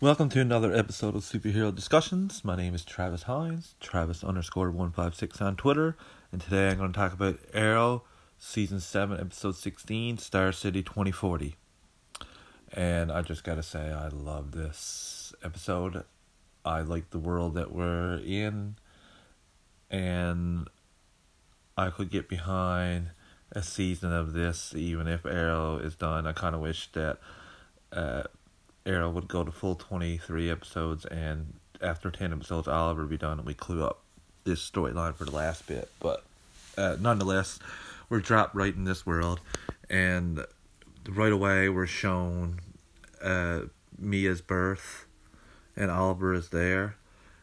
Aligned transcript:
Welcome 0.00 0.28
to 0.28 0.40
another 0.40 0.72
episode 0.72 1.16
of 1.16 1.22
Superhero 1.22 1.74
Discussions. 1.74 2.44
My 2.44 2.54
name 2.54 2.72
is 2.72 2.84
Travis 2.84 3.24
Hines, 3.24 3.74
Travis 3.80 4.22
underscore 4.22 4.70
156 4.70 5.42
on 5.42 5.56
Twitter, 5.56 5.96
and 6.30 6.40
today 6.40 6.68
I'm 6.68 6.78
going 6.78 6.92
to 6.92 6.96
talk 6.96 7.12
about 7.12 7.40
Arrow, 7.52 8.04
Season 8.38 8.78
7, 8.78 9.18
Episode 9.18 9.56
16, 9.56 10.18
Star 10.18 10.52
City 10.52 10.84
2040. 10.84 11.56
And 12.72 13.10
I 13.10 13.22
just 13.22 13.42
gotta 13.42 13.64
say, 13.64 13.90
I 13.90 14.06
love 14.06 14.52
this 14.52 15.34
episode. 15.42 16.04
I 16.64 16.82
like 16.82 17.10
the 17.10 17.18
world 17.18 17.54
that 17.54 17.72
we're 17.72 18.18
in, 18.24 18.76
and 19.90 20.68
I 21.76 21.90
could 21.90 22.12
get 22.12 22.28
behind 22.28 23.10
a 23.50 23.64
season 23.64 24.12
of 24.12 24.32
this, 24.32 24.76
even 24.76 25.08
if 25.08 25.26
Arrow 25.26 25.78
is 25.78 25.96
done. 25.96 26.24
I 26.24 26.32
kind 26.34 26.54
of 26.54 26.60
wish 26.60 26.88
that 26.92 27.18
uh, 27.90 28.22
Arrow 28.88 29.10
would 29.10 29.28
go 29.28 29.44
to 29.44 29.52
full 29.52 29.74
23 29.74 30.50
episodes, 30.50 31.04
and 31.04 31.52
after 31.82 32.10
10 32.10 32.32
episodes, 32.32 32.66
Oliver 32.66 33.02
would 33.02 33.10
be 33.10 33.18
done, 33.18 33.38
and 33.38 33.46
we 33.46 33.54
clue 33.54 33.84
up 33.84 34.00
this 34.44 34.68
storyline 34.68 35.14
for 35.14 35.24
the 35.24 35.30
last 35.34 35.66
bit. 35.66 35.90
But 36.00 36.24
uh, 36.76 36.96
nonetheless, 36.98 37.58
we're 38.08 38.20
dropped 38.20 38.54
right 38.54 38.74
in 38.74 38.84
this 38.84 39.04
world, 39.04 39.40
and 39.90 40.44
right 41.08 41.32
away 41.32 41.68
we're 41.68 41.86
shown 41.86 42.60
uh, 43.22 43.60
Mia's 43.98 44.40
birth, 44.40 45.06
and 45.76 45.90
Oliver 45.90 46.32
is 46.32 46.48
there, 46.48 46.96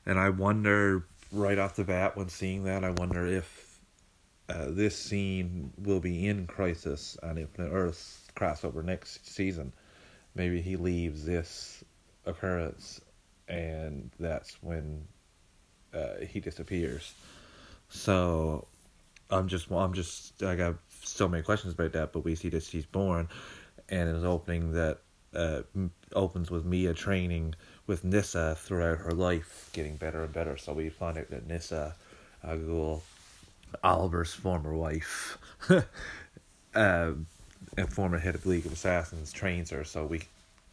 and 0.05 0.19
I 0.19 0.29
wonder 0.29 1.05
right 1.31 1.59
off 1.59 1.75
the 1.75 1.83
bat 1.83 2.17
when 2.17 2.29
seeing 2.29 2.63
that, 2.63 2.83
I 2.83 2.89
wonder 2.91 3.25
if 3.25 3.79
uh, 4.49 4.65
this 4.69 4.97
scene 4.97 5.71
will 5.77 5.99
be 5.99 6.27
in 6.27 6.47
Crisis 6.47 7.17
on 7.21 7.37
Infinite 7.37 7.71
Earths 7.71 8.21
crossover 8.35 8.83
next 8.83 9.27
season. 9.27 9.73
Maybe 10.35 10.61
he 10.61 10.75
leaves 10.75 11.25
this 11.25 11.83
occurrence, 12.25 13.01
and 13.47 14.11
that's 14.19 14.61
when 14.61 15.07
uh, 15.93 16.25
he 16.27 16.39
disappears. 16.39 17.13
So 17.89 18.67
I'm 19.29 19.47
just 19.47 19.71
I'm 19.71 19.93
just 19.93 20.43
I 20.43 20.55
got 20.55 20.75
so 21.03 21.27
many 21.27 21.43
questions 21.43 21.73
about 21.73 21.93
that, 21.93 22.13
but 22.13 22.25
we 22.25 22.35
see 22.35 22.49
that 22.49 22.63
she's 22.63 22.85
born, 22.85 23.29
and 23.89 24.09
it's 24.09 24.25
opening 24.25 24.73
that 24.73 24.99
uh, 25.35 25.61
opens 26.13 26.49
with 26.51 26.65
Mia 26.65 26.93
training 26.93 27.55
with 27.87 28.03
Nyssa 28.03 28.55
throughout 28.55 28.99
her 28.99 29.11
life, 29.11 29.69
getting 29.73 29.95
better 29.95 30.23
and 30.23 30.33
better. 30.33 30.57
So 30.57 30.73
we 30.73 30.89
find 30.89 31.17
out 31.17 31.29
that 31.29 31.47
Nyssa, 31.47 31.95
Al 32.43 33.01
Oliver's 33.83 34.33
former 34.33 34.73
wife, 34.73 35.37
uh, 36.73 37.11
and 37.77 37.91
former 37.91 38.19
head 38.19 38.35
of 38.35 38.45
League 38.45 38.65
of 38.65 38.73
Assassins, 38.73 39.31
trains 39.31 39.69
her. 39.71 39.83
So 39.83 40.05
we 40.05 40.21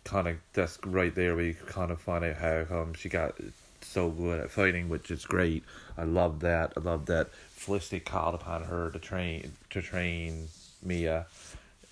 kind 0.04 0.28
of 0.28 0.36
that's 0.52 0.78
right 0.84 1.14
there. 1.14 1.34
We 1.36 1.54
kind 1.66 1.90
of 1.90 2.00
find 2.00 2.24
out 2.24 2.36
how 2.36 2.64
come 2.64 2.94
she 2.94 3.08
got 3.08 3.34
so 3.80 4.10
good 4.10 4.40
at 4.40 4.50
fighting, 4.50 4.88
which 4.88 5.10
is 5.10 5.24
great. 5.24 5.64
I 5.96 6.04
love 6.04 6.40
that. 6.40 6.72
I 6.76 6.80
love 6.80 7.06
that 7.06 7.30
Felicity 7.50 8.00
called 8.00 8.34
upon 8.34 8.64
her 8.64 8.90
to 8.90 8.98
train 8.98 9.52
to 9.70 9.82
train 9.82 10.48
Mia. 10.82 11.26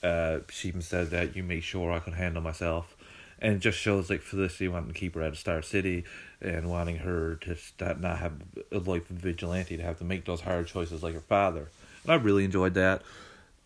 Uh, 0.03 0.39
she 0.49 0.69
even 0.69 0.83
said 0.83 1.11
that 1.11 1.37
you 1.37 1.43
make 1.43 1.63
sure 1.63 1.93
I 1.93 1.99
can 1.99 2.15
handle 2.15 2.43
myself, 2.43 2.97
and 3.41 3.55
it 3.55 3.59
just 3.61 3.79
shows 3.79 4.11
like 4.11 4.23
Felicity 4.23 4.69
wanting 4.69 4.93
to 4.93 4.99
keep 4.99 5.15
her 5.15 5.23
out 5.23 5.29
of 5.29 5.39
Star 5.39 5.63
City 5.63 6.05
and 6.41 6.71
wanting 6.71 6.97
her 6.97 7.37
to 7.37 7.57
not 7.99 8.19
have 8.19 8.33
a 8.73 8.79
life 8.79 9.11
of 9.11 9.17
vigilante 9.17 9.77
to 9.77 9.83
have 9.83 9.99
to 9.99 10.05
make 10.05 10.25
those 10.25 10.41
hard 10.41 10.67
choices 10.67 11.03
like 11.03 11.15
her 11.15 11.21
father. 11.21 11.69
And 12.03 12.13
I 12.13 12.17
really 12.17 12.45
enjoyed 12.45 12.75
that. 12.75 13.03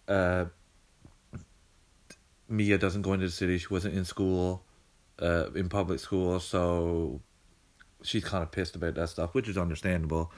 Uh, 0.09 0.47
Mia 2.57 2.79
doesn't 2.79 3.03
go 3.03 3.13
into 3.13 3.27
the 3.27 3.33
city. 3.33 3.59
She 3.59 3.69
wasn't 3.69 3.95
in 3.95 4.05
school, 4.05 4.63
uh, 5.21 5.51
in 5.55 5.69
public 5.69 6.01
school, 6.01 6.41
so 6.41 7.21
she's 8.03 8.25
kind 8.25 8.43
of 8.43 8.53
pissed 8.53 8.77
about 8.77 8.95
that 8.95 9.09
stuff, 9.09 9.35
which 9.35 9.49
is 9.49 9.59
understandable. 9.59 10.31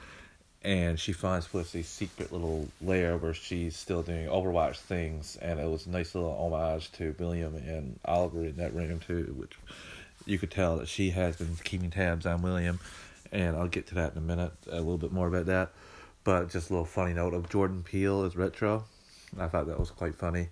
And 0.63 0.99
she 0.99 1.13
finds 1.13 1.45
Felicity's 1.45 1.87
secret 1.87 2.31
little 2.31 2.67
lair 2.81 3.15
where 3.17 3.33
she's 3.33 3.77
still 3.77 4.01
doing 4.01 4.27
Overwatch 4.27 4.77
things, 4.77 5.37
and 5.41 5.59
it 5.59 5.69
was 5.69 5.85
a 5.85 5.89
nice 5.89 6.15
little 6.15 6.31
homage 6.31 6.91
to 6.93 7.15
William 7.19 7.55
and 7.55 7.99
Oliver 8.03 8.45
in 8.45 8.57
that 8.57 8.73
room 8.73 8.99
too, 8.99 9.35
which 9.37 9.53
you 10.25 10.39
could 10.39 10.51
tell 10.51 10.77
that 10.77 10.87
she 10.87 11.11
has 11.11 11.37
been 11.37 11.55
keeping 11.63 11.91
tabs 11.91 12.25
on 12.25 12.41
William, 12.41 12.79
and 13.31 13.55
I'll 13.55 13.67
get 13.67 13.87
to 13.87 13.95
that 13.95 14.13
in 14.13 14.17
a 14.17 14.21
minute, 14.21 14.51
a 14.69 14.77
little 14.77 14.97
bit 14.97 15.11
more 15.11 15.27
about 15.27 15.45
that. 15.45 15.71
But 16.23 16.49
just 16.49 16.69
a 16.69 16.73
little 16.73 16.85
funny 16.85 17.13
note 17.13 17.33
of 17.33 17.49
Jordan 17.49 17.83
Peele 17.83 18.25
is 18.25 18.35
retro. 18.35 18.83
I 19.39 19.47
thought 19.47 19.67
that 19.67 19.79
was 19.79 19.91
quite 19.91 20.15
funny 20.15 20.49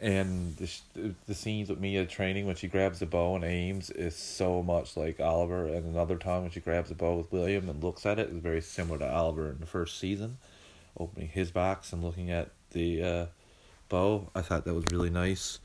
and 0.00 0.56
the 0.56 1.14
the 1.26 1.34
scenes 1.34 1.70
with 1.70 1.80
Mia 1.80 2.04
training 2.04 2.46
when 2.46 2.56
she 2.56 2.68
grabs 2.68 2.98
the 2.98 3.06
bow 3.06 3.34
and 3.34 3.44
aims 3.44 3.90
is 3.90 4.14
so 4.14 4.62
much 4.62 4.96
like 4.96 5.20
Oliver, 5.20 5.66
and 5.66 5.86
another 5.86 6.16
time 6.16 6.42
when 6.42 6.50
she 6.50 6.60
grabs 6.60 6.90
the 6.90 6.94
bow 6.94 7.16
with 7.16 7.32
William 7.32 7.68
and 7.68 7.82
looks 7.82 8.04
at 8.04 8.18
it 8.18 8.28
is 8.28 8.38
very 8.38 8.60
similar 8.60 8.98
to 8.98 9.10
Oliver 9.10 9.50
in 9.50 9.58
the 9.58 9.66
first 9.66 9.98
season, 9.98 10.36
opening 10.98 11.28
his 11.28 11.50
box 11.50 11.92
and 11.92 12.04
looking 12.04 12.30
at 12.30 12.50
the 12.72 13.02
uh, 13.02 13.26
bow. 13.88 14.28
I 14.34 14.42
thought 14.42 14.66
that 14.66 14.74
was 14.74 14.84
really 14.90 15.10
nice. 15.10 15.60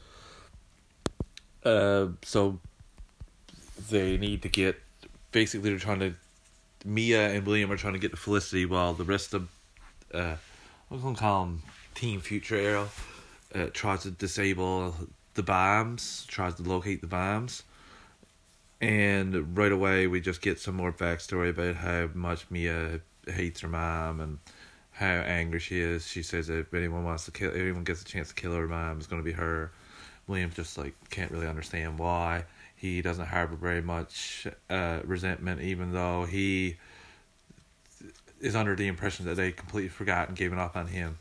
Uh, 1.65 2.07
so 2.23 2.59
they 3.89 4.17
need 4.17 4.41
to 4.43 4.49
get 4.49 4.79
basically 5.31 5.69
they're 5.69 5.79
trying 5.79 5.99
to 5.99 6.13
Mia 6.85 7.29
and 7.29 7.45
William 7.45 7.71
are 7.71 7.77
trying 7.77 7.93
to 7.93 7.99
get 7.99 8.11
to 8.11 8.17
Felicity 8.17 8.65
while 8.65 8.93
the 8.93 9.03
rest 9.03 9.33
of 9.33 9.49
uh, 10.13 10.35
I'm 10.89 11.01
gonna 11.01 11.15
call 11.15 11.45
them 11.45 11.63
Team 11.95 12.21
Future 12.21 12.55
Arrow 12.55 12.89
uh, 13.53 13.67
tries 13.73 14.03
to 14.03 14.11
disable 14.11 14.95
the 15.33 15.43
bombs, 15.43 16.25
tries 16.27 16.55
to 16.55 16.63
locate 16.63 17.01
the 17.01 17.07
bombs. 17.07 17.63
And 18.79 19.55
right 19.57 19.71
away, 19.71 20.07
we 20.07 20.21
just 20.21 20.41
get 20.41 20.59
some 20.59 20.75
more 20.75 20.91
backstory 20.91 21.49
about 21.51 21.75
how 21.75 22.09
much 22.13 22.49
Mia 22.49 23.01
hates 23.27 23.61
her 23.61 23.67
mom 23.67 24.19
and 24.19 24.39
how 24.91 25.05
angry 25.05 25.59
she 25.59 25.79
is. 25.79 26.07
She 26.07 26.23
says 26.23 26.49
if 26.49 26.73
anyone 26.73 27.03
wants 27.03 27.25
to 27.25 27.31
kill, 27.31 27.51
if 27.51 27.57
anyone 27.57 27.83
gets 27.83 28.01
a 28.01 28.05
chance 28.05 28.29
to 28.29 28.35
kill 28.35 28.53
her 28.53 28.67
mom, 28.67 28.97
it's 28.97 29.07
going 29.07 29.21
to 29.21 29.25
be 29.25 29.33
her. 29.33 29.71
William 30.27 30.51
just 30.51 30.77
like 30.77 30.93
can't 31.09 31.31
really 31.31 31.47
understand 31.47 31.99
why. 31.99 32.45
He 32.75 33.01
doesn't 33.01 33.25
harbor 33.25 33.55
very 33.55 33.81
much 33.81 34.47
uh, 34.69 35.01
resentment, 35.03 35.61
even 35.61 35.91
though 35.91 36.25
he 36.25 36.77
is 38.39 38.55
under 38.55 38.75
the 38.75 38.87
impression 38.87 39.25
that 39.27 39.35
they 39.35 39.51
completely 39.51 39.89
forgot 39.89 40.27
and 40.27 40.37
given 40.37 40.57
up 40.57 40.75
on 40.75 40.87
him. 40.87 41.19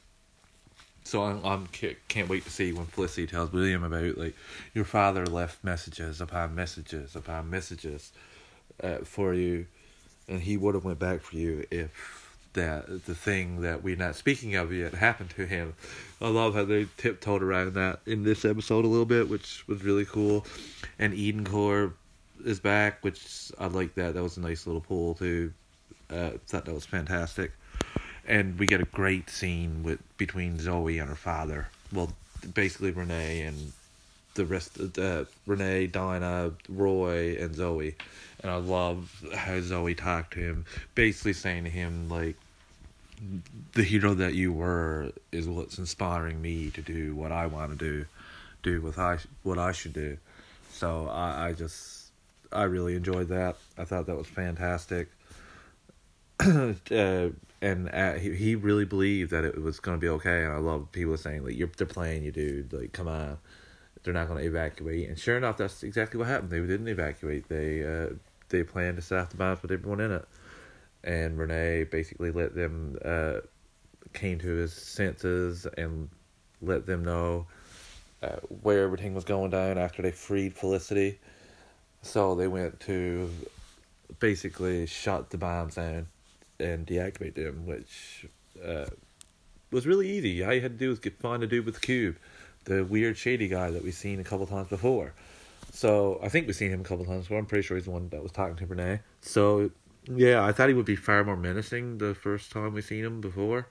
So 1.05 1.25
I'm, 1.25 1.45
I'm 1.45 1.67
can't 2.09 2.29
wait 2.29 2.45
to 2.45 2.51
see 2.51 2.73
when 2.73 2.87
Felicity 2.87 3.27
tells 3.27 3.53
William 3.53 3.83
about 3.83 4.19
like 4.19 4.37
your 4.75 4.85
father 4.85 5.27
left 5.27 5.65
messages 5.65 6.21
upon 6.21 6.55
messages 6.55 7.17
upon 7.17 7.51
messages 7.51 8.13
uh, 8.83 8.99
for 8.99 9.35
you, 9.35 9.67
and 10.29 10.41
he 10.41 10.57
would 10.57 10.75
have 10.75 10.85
went 10.85 10.99
back 10.99 11.21
for 11.23 11.37
you 11.37 11.67
if 11.71 12.19
that 12.53 13.07
the 13.07 13.15
thing 13.15 13.61
that 13.61 13.83
we're 13.83 13.97
not 13.97 14.17
speaking 14.17 14.57
of 14.57 14.73
yet 14.73 14.95
happened 14.95 15.31
to 15.31 15.47
him. 15.47 15.75
I 16.21 16.29
love 16.29 16.55
how 16.55 16.65
they 16.65 16.87
tiptoed 16.97 17.43
around 17.43 17.75
that 17.75 18.01
in 18.07 18.25
this 18.25 18.45
episode 18.45 18.85
a 18.85 18.89
little 18.89 19.07
bit, 19.07 19.29
which 19.29 19.67
was 19.67 19.83
really 19.85 20.05
cool. 20.05 20.45
And 20.99 21.15
Eden 21.15 21.45
Corps 21.45 21.95
is 22.45 22.61
back, 22.61 23.03
which 23.03 23.53
I 23.59 23.67
like 23.67 23.95
that. 23.95 24.15
That 24.15 24.23
was 24.23 24.37
a 24.37 24.41
nice 24.41 24.67
little 24.67 24.81
pull 24.81 25.15
too. 25.15 25.53
Uh, 26.11 26.33
thought 26.47 26.65
that 26.65 26.75
was 26.75 26.87
fantastic 26.87 27.53
and 28.27 28.59
we 28.59 28.67
get 28.67 28.81
a 28.81 28.85
great 28.85 29.31
scene 29.31 29.83
with 29.83 30.01
between 30.17 30.59
Zoe 30.59 30.99
and 30.99 31.09
her 31.09 31.17
father. 31.17 31.69
Well, 31.93 32.13
basically 32.55 32.91
Renee 32.91 33.43
and 33.43 33.73
the 34.35 34.45
rest 34.45 34.79
of 34.79 34.95
the 34.95 35.27
Renee, 35.47 35.87
Dinah, 35.87 36.53
Roy, 36.69 37.37
and 37.39 37.55
Zoe. 37.55 37.97
And 38.43 38.51
I 38.51 38.57
love 38.57 39.25
how 39.35 39.61
Zoe 39.61 39.95
talked 39.95 40.35
to 40.35 40.41
him, 40.41 40.65
basically 40.95 41.33
saying 41.33 41.65
to 41.65 41.71
him 41.71 42.09
like 42.09 42.37
the 43.75 43.83
hero 43.83 44.15
that 44.15 44.35
you 44.35 44.53
were 44.53 45.13
is 45.31 45.47
what's 45.47 45.79
inspiring 45.79 46.41
me 46.41 46.71
to 46.71 46.81
do 46.81 47.15
what 47.15 47.33
I 47.33 47.47
want 47.47 47.73
to 47.73 47.77
do, 47.77 48.07
do 48.63 48.81
what 48.81 48.99
I 48.99 49.19
what 49.43 49.59
I 49.59 49.73
should 49.73 49.93
do. 49.93 50.17
So 50.73 51.09
I, 51.09 51.49
I 51.49 51.53
just 51.53 52.11
I 52.53 52.63
really 52.65 52.97
enjoyed 52.97 53.29
that. 53.29 53.57
I 53.77 53.85
thought 53.85 54.07
that 54.07 54.17
was 54.17 54.27
fantastic. 54.27 55.09
uh, 56.41 57.29
and 57.63 57.91
uh, 57.93 58.15
he 58.15 58.35
he 58.35 58.55
really 58.55 58.85
believed 58.85 59.31
that 59.33 59.45
it 59.45 59.61
was 59.61 59.81
going 59.81 59.99
to 59.99 60.01
be 60.01 60.09
okay. 60.09 60.45
And 60.45 60.53
I 60.53 60.59
love 60.59 60.91
people 60.93 61.17
saying 61.17 61.45
like, 61.45 61.57
"You're 61.57 61.71
they're 61.77 61.87
playing 61.87 62.25
you, 62.25 62.33
dude. 62.33 62.73
Like, 62.73 62.93
come 62.93 63.09
on, 63.09 63.39
they're 64.03 64.15
not 64.15 64.29
going 64.29 64.41
to 64.41 64.47
evacuate." 64.47 65.09
And 65.09 65.19
sure 65.19 65.37
enough, 65.37 65.59
that's 65.59 65.83
exactly 65.83 66.19
what 66.19 66.29
happened. 66.29 66.51
They 66.51 66.61
didn't 66.61 66.89
evacuate. 66.89 67.49
They 67.49 67.85
uh, 67.85 68.15
they 68.49 68.63
planned 68.63 68.97
to 68.97 69.03
set 69.03 69.19
off 69.19 69.31
the 69.31 69.37
bombs 69.37 69.63
with 69.63 69.73
everyone 69.73 70.01
in 70.01 70.13
it. 70.13 70.25
And 71.03 71.39
Renee 71.39 71.85
basically 71.85 72.31
let 72.31 72.55
them 72.55 72.99
uh, 73.05 73.41
came 74.13 74.39
to 74.39 74.49
his 74.49 74.73
senses 74.73 75.67
and 75.79 76.11
let 76.61 76.85
them 76.87 77.05
know 77.05 77.47
uh, 78.23 78.37
where 78.63 78.85
everything 78.85 79.15
was 79.15 79.25
going 79.25 79.51
down 79.51 79.79
after 79.79 80.03
they 80.03 80.11
freed 80.11 80.55
Felicity. 80.55 81.19
So 82.03 82.35
they 82.35 82.49
went 82.49 82.81
to 82.81 83.31
basically 84.19 84.87
shut 84.87 85.31
the 85.31 85.39
bombs 85.39 85.77
down 85.77 86.09
and 86.61 86.87
deactivate 86.87 87.35
them, 87.35 87.67
which 87.67 88.27
uh, 88.65 88.87
was 89.71 89.87
really 89.87 90.11
easy. 90.11 90.45
All 90.45 90.53
you 90.53 90.61
had 90.61 90.73
to 90.73 90.79
do 90.79 90.89
was 90.89 90.99
get 90.99 91.19
find 91.19 91.43
a 91.43 91.47
dude 91.47 91.65
with 91.65 91.75
the 91.75 91.81
cube, 91.81 92.17
the 92.65 92.85
weird 92.85 93.17
shady 93.17 93.49
guy 93.49 93.71
that 93.71 93.83
we've 93.83 93.95
seen 93.95 94.21
a 94.21 94.25
couple 94.25 94.47
times 94.47 94.69
before. 94.69 95.15
So 95.73 96.21
I 96.23 96.29
think 96.29 96.47
we've 96.47 96.57
seen 96.57 96.71
him 96.71 96.81
a 96.81 96.85
couple 96.85 97.05
times. 97.05 97.29
But 97.29 97.37
I'm 97.37 97.47
pretty 97.47 97.63
sure 97.63 97.77
he's 97.77 97.85
the 97.85 97.93
one 97.93 98.09
that 98.11 98.23
was 98.23 98.33
talking 98.33 98.57
to 98.57 98.67
Renee. 98.67 99.01
So 99.21 99.71
yeah, 100.07 100.45
I 100.45 100.53
thought 100.53 100.69
he 100.69 100.75
would 100.75 100.87
be 100.87 100.97
far 100.97 101.25
more 101.25 101.37
menacing 101.37 101.99
the 101.99 102.15
first 102.15 102.51
time 102.51 102.75
we 102.75 102.83
seen 102.83 103.05
him 103.05 103.21
before. 103.21 103.67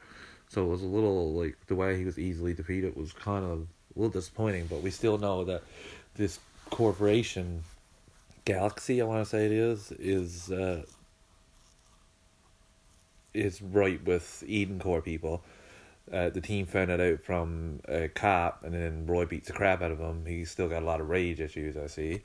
So 0.49 0.63
it 0.65 0.67
was 0.67 0.81
a 0.81 0.87
little 0.87 1.33
like 1.33 1.57
the 1.67 1.75
way 1.75 1.97
he 1.97 2.05
was 2.05 2.17
easily 2.17 2.53
defeated 2.53 2.95
was 2.95 3.13
kind 3.13 3.45
of 3.45 3.59
a 3.95 3.99
little 3.99 4.11
disappointing. 4.11 4.67
But 4.67 4.81
we 4.81 4.91
still 4.91 5.17
know 5.17 5.43
that 5.45 5.63
this 6.15 6.39
corporation, 6.69 7.63
Galaxy, 8.45 9.01
I 9.01 9.05
want 9.05 9.23
to 9.23 9.29
say 9.29 9.45
it 9.45 9.51
is, 9.51 9.91
is 9.91 10.51
uh, 10.51 10.83
is 13.33 13.61
right 13.61 14.03
with 14.03 14.43
Eden 14.47 14.79
Corps 14.79 15.01
people. 15.01 15.43
Uh, 16.11 16.29
the 16.29 16.41
team 16.41 16.65
found 16.65 16.89
it 16.89 16.99
out 16.99 17.23
from 17.23 17.79
a 17.87 18.07
cop, 18.07 18.63
and 18.63 18.73
then 18.73 19.05
Roy 19.05 19.25
beats 19.25 19.47
the 19.47 19.53
crap 19.53 19.81
out 19.81 19.91
of 19.91 19.99
him. 19.99 20.25
He's 20.25 20.49
still 20.49 20.67
got 20.67 20.81
a 20.81 20.85
lot 20.85 21.01
of 21.01 21.09
rage 21.09 21.39
issues, 21.39 21.77
I 21.77 21.87
see. 21.87 22.21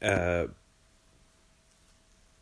Uh, 0.00 0.46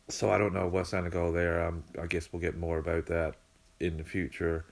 so 0.07 0.29
I 0.31 0.37
don't 0.37 0.53
know 0.53 0.67
what's 0.67 0.91
going 0.91 1.03
to 1.03 1.09
go 1.09 1.31
there. 1.31 1.65
Um, 1.65 1.83
I 2.01 2.05
guess 2.07 2.29
we'll 2.31 2.41
get 2.41 2.57
more 2.57 2.77
about 2.77 3.07
that 3.07 3.35
in 3.79 3.97
the 3.97 4.03
future. 4.03 4.65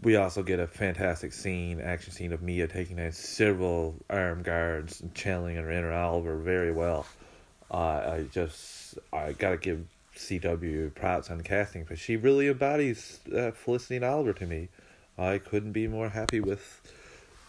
We 0.00 0.14
also 0.14 0.44
get 0.44 0.60
a 0.60 0.68
fantastic 0.68 1.32
scene, 1.32 1.80
action 1.80 2.12
scene 2.12 2.32
of 2.32 2.40
Mia 2.40 2.68
taking 2.68 2.96
down 2.96 3.10
several 3.12 3.96
armed 4.08 4.44
guards 4.44 5.00
and 5.00 5.12
channeling 5.14 5.56
her 5.56 5.70
inner 5.70 5.92
Oliver 5.92 6.36
very 6.36 6.70
well. 6.70 7.06
Uh, 7.70 7.74
I 8.18 8.26
just 8.30 8.98
I 9.12 9.32
gotta 9.32 9.56
give 9.56 9.84
CW 10.18 10.94
props 10.94 11.30
on 11.30 11.42
casting 11.42 11.82
because 11.82 12.00
she 12.00 12.16
really 12.16 12.48
embodies 12.48 13.20
uh, 13.34 13.52
Felicity 13.52 13.96
and 13.96 14.04
Oliver 14.04 14.32
to 14.34 14.46
me. 14.46 14.68
I 15.16 15.38
couldn't 15.38 15.72
be 15.72 15.88
more 15.88 16.10
happy 16.10 16.40
with 16.40 16.82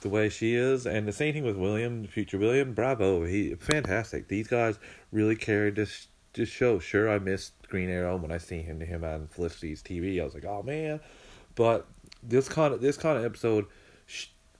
the 0.01 0.10
way 0.10 0.30
she 0.30 0.56
is, 0.56 0.86
and 0.86 1.07
the 1.07 1.12
same 1.12 1.33
thing 1.33 1.44
with 1.44 1.57
William, 1.57 2.07
future 2.07 2.38
William. 2.38 2.74
Bravo, 2.74 3.25
he 3.25 3.56
fantastic. 3.56 4.27
These 4.27 4.48
guys 4.48 4.80
really 5.12 5.36
carried 5.36 5.75
this 5.75 6.07
this 6.33 6.50
show. 6.50 6.80
Sure, 6.80 7.10
I 7.10 7.19
missed 7.19 7.54
Green 7.68 7.89
Arrow 7.89 8.16
when 8.18 8.31
I 8.31 8.38
seen 8.38 8.63
him 8.63 8.80
him 8.80 9.04
on 9.04 9.27
Felicity's 9.27 9.83
TV. 9.83 10.21
I 10.21 10.24
was 10.24 10.33
like, 10.33 10.45
oh 10.45 10.63
man, 10.63 11.00
but 11.56 11.88
this 12.24 12.48
kind 12.48 12.74
of 12.74 12.81
this 12.81 12.98
kind 12.98 13.18
of 13.18 13.25
episode 13.25 13.66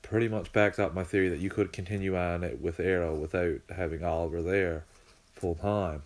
pretty 0.02 0.28
much 0.28 0.52
backs 0.52 0.80
up 0.80 0.94
my 0.94 1.04
theory 1.04 1.30
that 1.30 1.40
you 1.40 1.50
could 1.50 1.72
continue 1.72 2.18
on 2.18 2.44
it 2.44 2.60
with 2.60 2.80
Arrow 2.80 3.16
without 3.16 3.60
having 3.76 4.04
Oliver 4.04 4.42
there 4.42 4.86
full 5.34 5.56
time. 5.56 6.02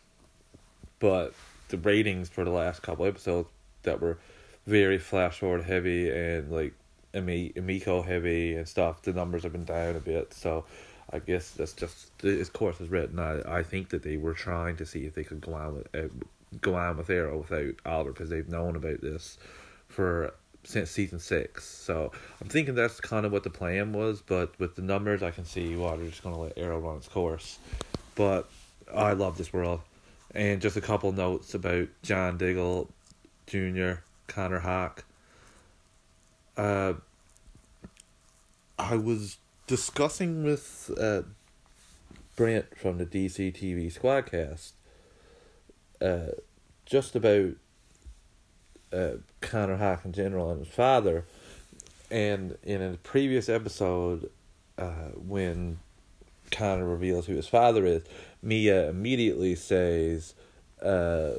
But 0.99 1.33
the 1.69 1.77
ratings 1.77 2.29
for 2.29 2.43
the 2.43 2.51
last 2.51 2.81
couple 2.81 3.05
episodes 3.05 3.49
that 3.83 4.01
were 4.01 4.17
very 4.65 4.97
flash 4.97 5.39
forward 5.39 5.63
heavy 5.63 6.09
and 6.09 6.51
like 6.51 6.73
Emiko 7.13 8.05
heavy 8.05 8.55
and 8.55 8.67
stuff, 8.67 9.01
the 9.03 9.13
numbers 9.13 9.43
have 9.43 9.51
been 9.51 9.65
down 9.65 9.95
a 9.95 9.99
bit. 9.99 10.33
So 10.33 10.65
I 11.11 11.19
guess 11.19 11.51
that's 11.51 11.73
just 11.73 12.17
this 12.19 12.49
course 12.49 12.81
is 12.81 12.89
written. 12.89 13.19
I 13.19 13.59
I 13.59 13.63
think 13.63 13.89
that 13.89 14.03
they 14.03 14.17
were 14.17 14.33
trying 14.33 14.77
to 14.77 14.85
see 14.85 15.05
if 15.05 15.13
they 15.13 15.23
could 15.23 15.41
go 15.41 15.53
on 15.53 15.75
with 15.75 15.95
uh, 15.95 16.07
go 16.61 16.75
on 16.75 16.97
with 16.97 17.09
Arrow 17.09 17.39
without 17.39 17.75
Oliver 17.85 18.11
because 18.11 18.29
they've 18.29 18.49
known 18.49 18.75
about 18.75 19.01
this 19.01 19.37
for 19.87 20.33
since 20.63 20.89
season 20.89 21.19
six. 21.19 21.65
So 21.65 22.11
I'm 22.41 22.47
thinking 22.47 22.73
that's 22.73 22.99
kind 22.99 23.25
of 23.25 23.31
what 23.31 23.43
the 23.43 23.49
plan 23.49 23.93
was. 23.93 24.21
But 24.21 24.57
with 24.59 24.75
the 24.75 24.81
numbers, 24.81 25.21
I 25.21 25.31
can 25.31 25.45
see 25.45 25.75
why 25.75 25.95
they're 25.97 26.07
just 26.07 26.23
gonna 26.23 26.39
let 26.39 26.57
Arrow 26.57 26.79
run 26.79 26.97
its 26.97 27.07
course. 27.07 27.59
But 28.15 28.49
I 28.93 29.13
love 29.13 29.37
this 29.37 29.51
world. 29.51 29.81
And 30.33 30.61
just 30.61 30.75
a 30.75 30.81
couple 30.81 31.11
notes 31.11 31.53
about 31.53 31.89
John 32.01 32.37
Diggle 32.37 32.89
Jr., 33.45 33.93
Connor 34.27 34.59
Hawke. 34.59 35.05
Uh, 36.57 36.93
I 38.79 38.95
was 38.95 39.37
discussing 39.67 40.43
with 40.43 40.91
uh, 40.99 41.21
Brent 42.35 42.77
from 42.77 42.97
the 42.97 43.05
DC 43.05 43.55
TV 43.55 43.93
Squadcast 43.93 44.71
uh, 46.03 46.31
just 46.85 47.15
about 47.15 47.51
uh, 48.91 49.13
Connor 49.41 49.77
Hawke 49.77 50.05
in 50.05 50.11
general 50.11 50.51
and 50.51 50.65
his 50.65 50.73
father. 50.73 51.25
And 52.11 52.57
in 52.63 52.81
a 52.81 52.97
previous 52.97 53.49
episode, 53.49 54.29
uh, 54.77 55.11
when 55.15 55.79
Connor 56.51 56.85
reveals 56.85 57.25
who 57.25 57.35
his 57.35 57.47
father 57.47 57.85
is, 57.85 58.03
Mia 58.43 58.89
immediately 58.89 59.55
says, 59.55 60.35
uh, 60.81 61.31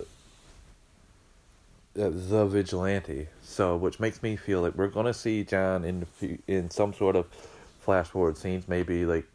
"the 1.93 2.47
vigilante." 2.47 3.29
So, 3.43 3.77
which 3.77 4.01
makes 4.01 4.23
me 4.23 4.37
feel 4.37 4.63
like 4.63 4.75
we're 4.75 4.89
gonna 4.89 5.15
see 5.15 5.45
John 5.45 5.85
in 5.85 6.07
in 6.49 6.71
some 6.71 6.93
sort 6.95 7.15
of 7.15 7.27
flash 7.81 8.09
forward 8.09 8.39
scenes, 8.39 8.67
maybe 8.67 9.05
like 9.05 9.27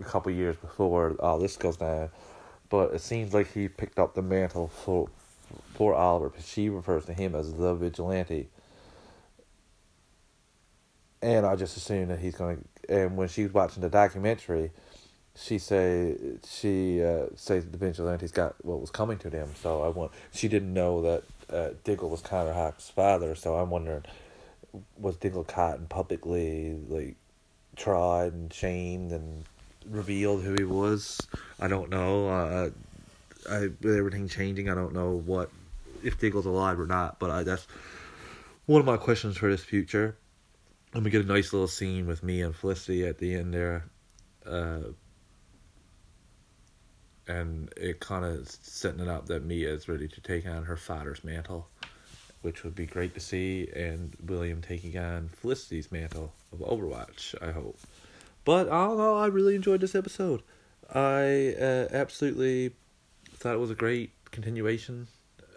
a 0.00 0.04
couple 0.04 0.32
years 0.32 0.56
before 0.56 1.14
all 1.20 1.38
this 1.38 1.56
goes 1.56 1.76
down. 1.76 2.10
But 2.70 2.94
it 2.94 3.00
seems 3.00 3.34
like 3.34 3.52
he 3.52 3.68
picked 3.68 3.98
up 3.98 4.14
the 4.14 4.22
mantle 4.22 4.68
for 4.68 5.08
for 5.74 5.94
Oliver, 5.94 6.30
because 6.30 6.48
she 6.48 6.68
refers 6.70 7.04
to 7.06 7.12
him 7.12 7.34
as 7.34 7.52
the 7.54 7.74
vigilante. 7.74 8.48
And 11.20 11.44
I 11.46 11.56
just 11.56 11.76
assume 11.76 12.08
that 12.08 12.20
he's 12.20 12.36
gonna. 12.36 12.58
And 12.88 13.16
when 13.16 13.28
she's 13.28 13.52
watching 13.52 13.82
the 13.82 13.90
documentary, 13.90 14.70
she 15.40 15.58
say 15.58 16.16
she 16.46 17.02
uh, 17.02 17.26
says 17.36 17.64
the 17.66 17.78
vigilantes 17.78 18.32
got 18.32 18.54
what 18.64 18.80
was 18.80 18.90
coming 18.90 19.18
to 19.18 19.30
them. 19.30 19.50
So 19.60 19.82
I 19.82 19.88
want 19.88 20.12
she 20.32 20.48
didn't 20.48 20.74
know 20.74 21.02
that 21.02 21.22
uh, 21.50 21.70
Diggle 21.84 22.10
was 22.10 22.20
Connor 22.20 22.52
Hawke's 22.52 22.90
father. 22.90 23.34
So 23.34 23.54
I'm 23.54 23.70
wondering, 23.70 24.04
was 24.98 25.16
Diggle 25.16 25.44
caught 25.44 25.78
and 25.78 25.88
publicly 25.88 26.76
like 26.88 27.16
tried 27.76 28.32
and 28.32 28.52
shamed 28.52 29.12
and 29.12 29.44
revealed 29.88 30.42
who 30.42 30.54
he 30.54 30.64
was? 30.64 31.20
I 31.60 31.68
don't 31.68 31.90
know. 31.90 32.28
Uh, 32.28 32.70
I 33.48 33.60
with 33.80 33.96
everything 33.96 34.28
changing, 34.28 34.68
I 34.68 34.74
don't 34.74 34.92
know 34.92 35.22
what 35.24 35.50
if 36.02 36.18
Diggle's 36.18 36.46
alive 36.46 36.80
or 36.80 36.86
not. 36.86 37.20
But 37.20 37.30
I, 37.30 37.42
that's 37.44 37.66
one 38.66 38.80
of 38.80 38.86
my 38.86 38.96
questions 38.96 39.36
for 39.36 39.48
this 39.50 39.62
future. 39.62 40.16
And 40.94 41.04
we 41.04 41.10
get 41.10 41.24
a 41.24 41.28
nice 41.28 41.52
little 41.52 41.68
scene 41.68 42.06
with 42.06 42.22
me 42.22 42.40
and 42.40 42.56
Felicity 42.56 43.06
at 43.06 43.18
the 43.18 43.34
end 43.34 43.54
there. 43.54 43.84
Uh, 44.44 44.80
and 47.28 47.72
it 47.76 48.00
kind 48.00 48.24
of 48.24 48.48
setting 48.48 49.00
it 49.00 49.08
up 49.08 49.26
that 49.26 49.44
Mia 49.44 49.70
is 49.72 49.88
ready 49.88 50.08
to 50.08 50.20
take 50.20 50.46
on 50.46 50.64
her 50.64 50.76
father's 50.76 51.22
mantle, 51.22 51.68
which 52.42 52.64
would 52.64 52.74
be 52.74 52.86
great 52.86 53.14
to 53.14 53.20
see, 53.20 53.68
and 53.76 54.16
William 54.24 54.62
taking 54.62 54.96
on 54.98 55.28
Felicity's 55.28 55.92
mantle 55.92 56.32
of 56.52 56.60
Overwatch. 56.60 57.34
I 57.42 57.52
hope, 57.52 57.78
but 58.44 58.68
I 58.68 58.86
don't 58.86 58.96
know. 58.96 59.16
I 59.16 59.26
really 59.26 59.54
enjoyed 59.54 59.80
this 59.80 59.94
episode. 59.94 60.42
I 60.92 61.54
uh, 61.60 61.88
absolutely 61.92 62.72
thought 63.34 63.54
it 63.54 63.60
was 63.60 63.70
a 63.70 63.74
great 63.74 64.10
continuation 64.30 65.06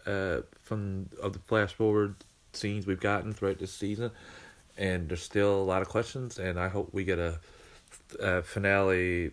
uh, 0.05 0.41
from 0.61 1.09
of 1.21 1.33
the 1.33 1.39
flash 1.39 1.73
forward 1.73 2.15
scenes 2.53 2.85
we've 2.85 2.99
gotten 2.99 3.31
throughout 3.33 3.59
this 3.59 3.73
season, 3.73 4.11
and 4.77 5.07
there's 5.07 5.23
still 5.23 5.55
a 5.55 5.63
lot 5.63 5.81
of 5.81 5.87
questions, 5.87 6.37
and 6.37 6.59
I 6.59 6.67
hope 6.67 6.89
we 6.91 7.05
get 7.05 7.17
a, 7.17 7.39
a 8.19 8.41
finale 8.41 9.31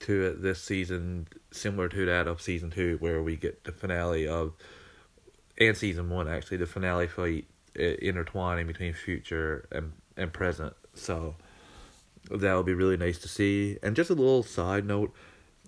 to 0.00 0.26
it 0.26 0.42
this 0.42 0.62
season 0.62 1.28
similar 1.50 1.88
to 1.88 2.06
that 2.06 2.26
of 2.26 2.40
season 2.40 2.70
two, 2.70 2.96
where 3.00 3.22
we 3.22 3.36
get 3.36 3.64
the 3.64 3.72
finale 3.72 4.26
of, 4.26 4.52
and 5.58 5.76
season 5.76 6.10
one 6.10 6.28
actually, 6.28 6.58
the 6.58 6.66
finale 6.66 7.06
fight 7.06 7.46
uh, 7.78 7.82
intertwining 7.82 8.66
between 8.66 8.92
future 8.92 9.66
and 9.72 9.92
and 10.16 10.32
present. 10.32 10.74
So 10.94 11.34
that 12.30 12.54
would 12.54 12.66
be 12.66 12.74
really 12.74 12.96
nice 12.96 13.18
to 13.18 13.28
see. 13.28 13.78
And 13.82 13.94
just 13.94 14.10
a 14.10 14.14
little 14.14 14.42
side 14.42 14.84
note, 14.84 15.14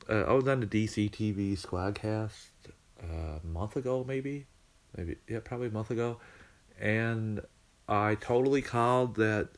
uh, 0.09 0.23
I 0.23 0.33
was 0.33 0.49
on 0.49 0.61
the 0.61 0.67
DC 0.67 1.11
TV 1.11 1.61
Squadcast 1.61 2.49
uh, 3.03 3.39
a 3.43 3.47
month 3.47 3.77
ago, 3.77 4.05
maybe, 4.07 4.47
maybe 4.97 5.17
yeah, 5.29 5.41
probably 5.45 5.69
a 5.69 5.73
month 5.73 5.91
ago, 5.91 6.19
and 6.81 7.41
I 7.89 8.17
totally 8.17 8.63
called 8.63 9.17
that 9.17 9.51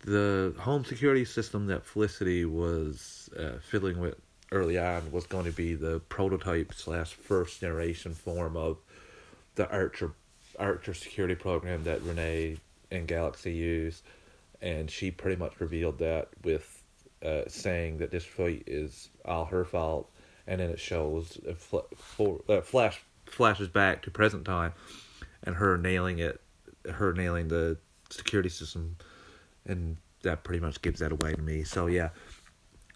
the 0.00 0.54
home 0.58 0.84
security 0.84 1.24
system 1.24 1.66
that 1.66 1.84
Felicity 1.84 2.44
was 2.44 3.28
uh, 3.38 3.58
fiddling 3.70 3.98
with 3.98 4.16
early 4.52 4.78
on 4.78 5.10
was 5.12 5.26
going 5.26 5.44
to 5.44 5.52
be 5.52 5.74
the 5.74 6.00
prototype 6.08 6.72
slash 6.72 7.12
first 7.12 7.60
generation 7.60 8.14
form 8.14 8.56
of 8.56 8.78
the 9.56 9.70
Archer 9.70 10.12
Archer 10.58 10.94
security 10.94 11.34
program 11.34 11.84
that 11.84 12.02
Renee 12.02 12.56
and 12.90 13.06
Galaxy 13.06 13.52
use, 13.52 14.02
and 14.60 14.90
she 14.90 15.10
pretty 15.10 15.36
much 15.36 15.60
revealed 15.60 15.98
that 15.98 16.28
with 16.42 16.82
uh, 17.24 17.42
saying 17.48 17.98
that 17.98 18.10
this 18.10 18.24
fight 18.24 18.64
is 18.66 19.08
all 19.24 19.44
her 19.46 19.64
fault, 19.64 20.10
and 20.46 20.60
then 20.60 20.70
it 20.70 20.80
shows 20.80 21.38
uh, 21.48 21.54
fl- 21.54 21.78
for, 21.96 22.40
uh, 22.48 22.60
flash 22.60 23.02
flashes 23.26 23.68
back 23.68 24.02
to 24.02 24.10
present 24.10 24.44
time, 24.44 24.72
and 25.44 25.56
her 25.56 25.76
nailing 25.76 26.18
it, 26.18 26.40
her 26.90 27.12
nailing 27.12 27.48
the 27.48 27.76
security 28.10 28.48
system, 28.48 28.96
and 29.68 29.96
that 30.22 30.44
pretty 30.44 30.60
much 30.60 30.82
gives 30.82 31.00
that 31.00 31.12
away 31.12 31.34
to 31.34 31.42
me. 31.42 31.62
So 31.62 31.86
yeah, 31.86 32.10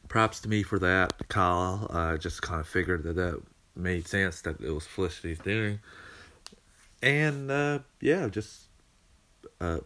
props 0.08 0.40
to 0.40 0.48
me 0.48 0.62
for 0.62 0.78
that 0.78 1.28
call. 1.28 1.86
I 1.90 2.12
uh, 2.12 2.16
just 2.16 2.42
kind 2.42 2.60
of 2.60 2.66
figured 2.66 3.04
that 3.04 3.16
that 3.16 3.42
made 3.74 4.06
sense 4.08 4.40
that 4.42 4.60
it 4.60 4.70
was 4.70 4.86
Felicity's 4.86 5.38
doing. 5.38 5.80
And 7.02 7.50
uh, 7.50 7.80
yeah, 8.00 8.28
just 8.28 8.64
uh, 9.60 9.78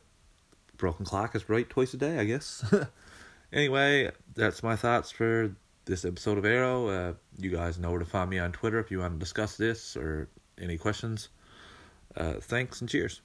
broken 0.76 1.04
clock 1.04 1.34
is 1.34 1.48
right 1.48 1.68
twice 1.68 1.94
a 1.94 1.96
day, 1.96 2.18
I 2.18 2.24
guess. 2.24 2.64
anyway, 3.52 4.10
that's 4.34 4.62
my 4.62 4.76
thoughts 4.76 5.10
for 5.10 5.54
this 5.84 6.04
episode 6.04 6.38
of 6.38 6.44
Arrow. 6.44 6.88
Uh, 6.88 7.12
you 7.38 7.50
guys 7.50 7.78
know 7.78 7.90
where 7.90 8.00
to 8.00 8.04
find 8.04 8.28
me 8.28 8.38
on 8.38 8.52
Twitter 8.52 8.78
if 8.78 8.90
you 8.90 9.00
want 9.00 9.14
to 9.14 9.18
discuss 9.18 9.56
this 9.56 9.96
or 9.96 10.28
any 10.60 10.76
questions. 10.76 11.28
Uh, 12.16 12.34
thanks 12.40 12.80
and 12.80 12.90
cheers. 12.90 13.20